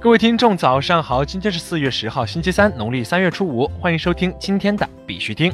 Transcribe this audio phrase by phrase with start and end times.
[0.00, 1.24] 各位听众，早上好！
[1.24, 5.52] 今天是四月十号，星期三，农历三月初五，欢迎收听今天的必须听。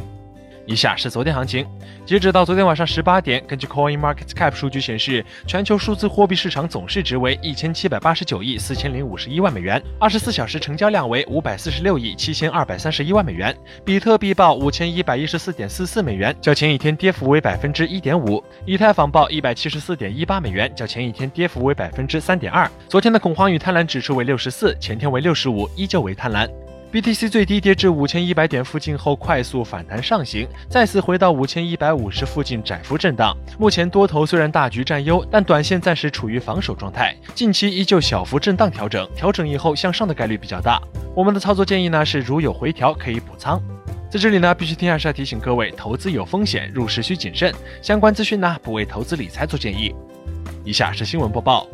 [0.67, 1.67] 以下是昨天行情，
[2.07, 13.55] 截止到昨天晚上十八点，根据 Coin Market Cap 数据显示，全球数字货币市场总市值为一千七百八十九亿四千零五十一万美元，二十四小时成交量为五百四十六亿七千二百三十一万美元。
[13.85, 18.43] 比特币报五千一百一十四点四四美元，较前一天跌幅为百分之一点五。
[18.65, 22.71] 以太坊报一百七十四点一八美元，较前一天跌幅为百分之三点二。
[22.88, 26.49] 昨天的恐慌与贪婪指数为六十四，前天为六十五，依旧为贪婪。
[26.95, 33.37] BTC 最低跌至五千一百点附近后，快速反弹上行，再次回到五千一百五十附近窄幅震荡。
[33.59, 40.80] 目前多头虽然大局占优，但短线暂时处于防守状态，近期依旧小幅震荡调整，调整以后向上的概率比较大。
[41.16, 43.61] 我们的操作建议呢是，如有回调可以补仓。
[44.09, 47.52] 在这里呢，必须听还是要提醒各位，投资有风险，入市需谨慎。
[47.83, 49.93] 相关资讯呢不为投资理财做建议。
[50.63, 51.66] 以下是新闻播报。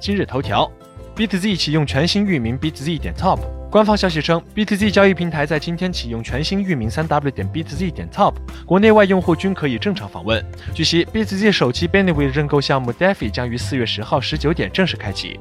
[0.00, 0.66] 今日头条
[1.14, 3.38] ，BTZ 启用全新域名 BTZ 点 Top。
[3.72, 8.34] 官方消息称，BTZ 交易平台在今天启用全新域名三 w 点 BTZ 点 Top，
[8.66, 10.44] 国内外用户均可以正常访问。
[10.74, 15.40] 据悉，BTZ 首期 Benefit 认购项目 DeFi 将于四月十号十九点正式开启。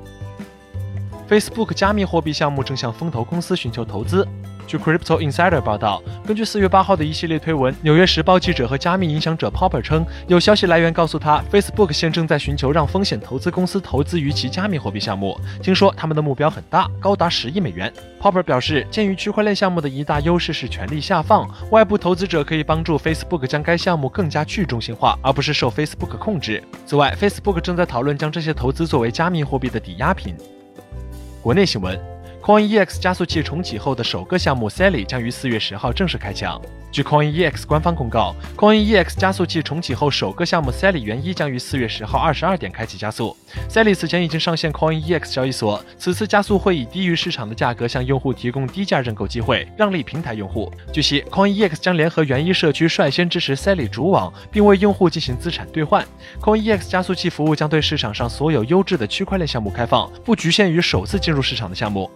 [1.30, 4.26] Facebook 加密货币项目正向风投公司寻求投资。
[4.68, 15.38] 据 Crypto Insider 报道，根据四月八号的一系列推文，纽约时报记者和加密影响者 Popper 称，有消息来源告诉他，Facebook 现正在寻求让风险投资公司投资于其加密货币项目。
[15.62, 17.92] 听说他们的目标很大，高达十亿美元。
[18.22, 26.64] Popper 表示，鉴于区块链项目的一大优势是权力下放，外部投资者可以帮助 Facebook 将该项目更加去中心化，而不是受 Facebook 控制。
[26.86, 30.36] 此外，Facebook 正在讨论将这些投资作为加密货币的抵押品。
[31.42, 32.11] 国内新闻。
[32.42, 36.60] CoinEX 加速器重启后的首个项目 Sally 将于四月十号正式开抢。
[36.92, 43.38] 据 CoinEX 官方公告，CoinEX 加速器重启后首个项目 Sally 元一将于四月十号二十二点开启加速。
[43.70, 50.74] Sally 此前已经上线 CoinEX 交易所，此次加速会以低于市场的价格向用户提供低价认购机会，让利平台用户。
[50.92, 56.04] 据悉，CoinEX 将联合元一社区率先支持 Sally 主网，并为用户进行资产兑换。
[56.42, 62.10] CoinEX 加速器服务将对市场上所有优质的区块链项目开放，不局限于首次进入市场的项目。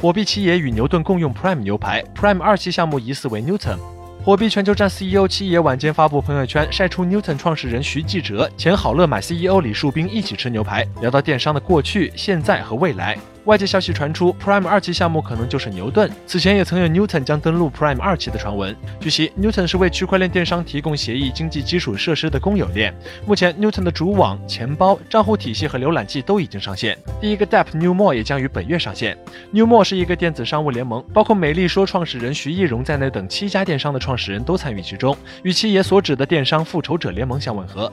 [0.00, 3.76] 火币七爷与牛顿共用 Prime 牛排，Prime 二期项目疑似为 Newton。
[4.24, 13.18] 火币全球站 CEO 七爷晚间发布朋友圈，晒出 Newton 创始人徐继哲、前好乐买 CEO 李树斌一起吃牛排，聊到电商的过去、现在和未来。
[13.48, 16.10] 外界消息传出，Prime 二期项目可能就是牛顿。
[16.26, 18.76] 此前也曾有 Newton 将登陆 Prime 二期的传闻。
[19.00, 22.94] 据悉，Newton 是为区块链电商提供协议经济基础设施的公有链。
[23.24, 26.98] 目前，Newton 的主网、钱包、账户体系和浏览器都已经上线。
[27.22, 29.16] 第一个 Dep Newmo 也将于本月上线。
[29.54, 37.90] Newmo 是一个电子商务联盟，包括美丽说创始人徐艺荣在内等七家电商的创始人都参与其中，与其爷所指的电商复仇者联盟相吻合。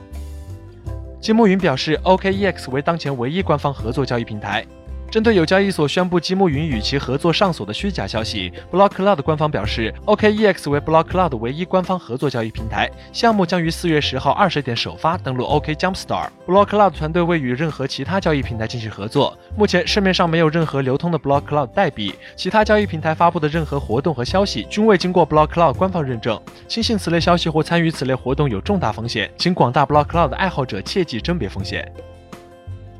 [1.18, 4.62] 金木云表示，OKEX 为当前唯一官方合作交易平台。
[5.10, 16.28] 针对有交易所宣布积木云与其合作上锁的虚假消息，Block Cloud 官方表示，OKEX 为 Block Cloud 唯一官方合作交易平台，项目将于四月十号二十点首发，登录 OK Jumpstar。
[16.46, 26.38] Block Cloud 团队未与任何其他交易平台进行合作，目前市面上没有任何流通的 Block Cloud 代币，其他交易平台发布的任何活动和消息均未经过 Block Cloud 官方认证。
[26.68, 31.90] 轻信此类消息或参与此类活动有重大风险，请广大 Block Cloud 爱好者切记甄别风险。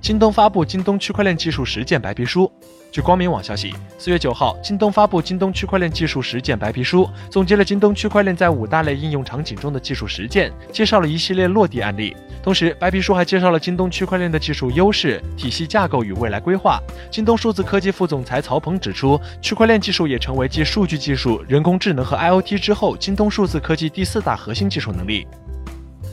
[0.07, 2.49] 京东发布京东区块链技术实践白皮书。
[2.93, 12.17] 据光明网消息，四月九号，京东发布京东区块链技术实践白皮书，总结了京东区块链在五大类应用场景中的技术实践，介绍了一系列落地案例。
[12.41, 16.81] 同时，白皮书还介绍了京东区块链的技术优势、体系架构与未来规划。
[17.11, 25.27] 京东数字科技副总裁曹鹏指出，区块链技术也成为继数据技术、人工智能和 IoT 之后，京东数字科技第四大核心技术能力。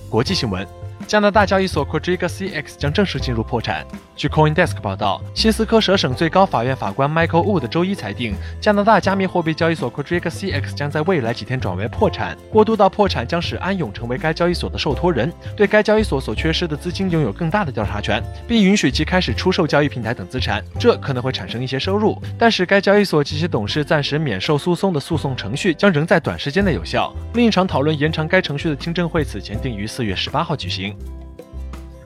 [0.10, 0.83] 国际新闻。
[1.08, 3.86] 加拿大交易所 Quadriga CX 将正式进入破产。
[4.16, 12.38] 据 CoinDesk 报道，新斯科舍省最高法院法官 Michael Wood 周一裁定，加拿大加密货币交易所 Quadriga CX 将在未来几天转为破产。
[12.52, 20.64] 过渡到破产将使安永成为该交易所的受托人，对该交易所所缺失的资金拥有更大的调查权，并允许其开始出售交易平台等资产。
[20.80, 27.14] 这可能会产生一些收入，但是该交易所及其董事暂时免受诉讼的诉讼程序将仍在短时间内有效。
[27.34, 30.93] 另一场讨论延长该程序的听证会此前定于四月十八号举行。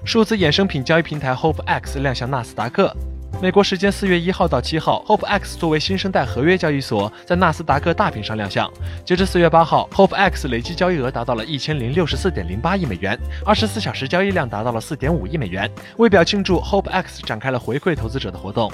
[0.04, 2.96] 数字衍生品交易平台 HopeX 亮相纳斯达克。
[3.42, 8.72] 美国时间四月一号到七号，HopeX 作为新生代合约交易所，在纳斯达克大屏上亮相。
[9.06, 15.70] 截至四月八号，HopeX 累计交易额达到了一千零六十四点零八亿美元，二十四小时交易量达到了四点五亿美元。
[15.98, 18.72] 为表庆祝，HopeX 展开了回馈投资者的活动。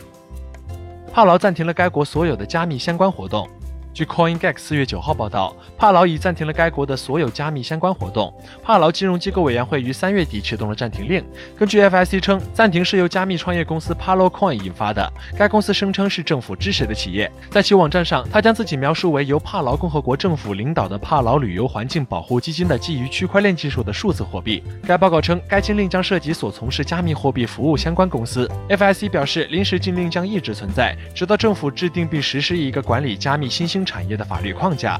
[1.11, 3.49] 帕劳暂停了该国所有的加密相关活动。
[3.93, 8.33] 据 CoinGeck 四月九号报道，帕劳已暂停了该国的所有加密相关活动。
[8.63, 11.23] 帕劳金融机构委员会于三月底启动了暂停令。
[11.55, 15.13] 根据 FIC 称，暂停是由加密创业公司 Palo Coin 引发的。
[15.37, 24.63] 该公司声称是政府支持的企业，在其网站上，他将自己描述为由帕劳共和国政府领导的帕劳旅游环境保护基金的基于区块链技术的数字货币。
[24.87, 28.49] 该报告称，该禁令将涉及所从事加密货币服务相关公司。
[28.69, 34.99] FIC 表示，临时禁令将一直存在，直到政府制定并实施一个管理加密新兴产业的法律框架。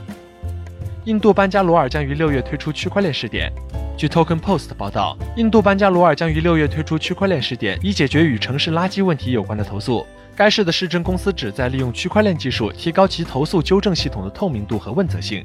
[1.06, 3.52] 印度班加罗尔将于六月推出区块链试点。
[3.96, 10.06] 据 Token Post 报道，印度班加罗尔将于六月推出区块链试点，以解决与城市垃圾问题有关的投诉。
[10.36, 15.44] 该市的市政公司旨在利用区块链技术，提高其投诉纠正系统的透明度和问责性。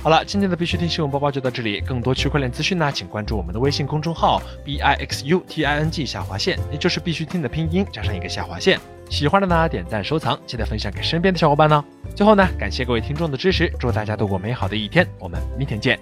[0.00, 1.80] 好了，今天的必须听新闻播报就到这里。
[1.80, 8.78] 更多区块链资讯呢，请关注我们的微信公众号 b i x u t i n g 下划线，也就是必须听的拼音加上一个下划线。
[9.10, 11.84] 喜欢的呢，点赞收藏，记得分享给身边的小伙伴呢。
[12.14, 15.98] 最后呢，感谢各位听众的支持，祝大家度过美好的一天，我们明天见。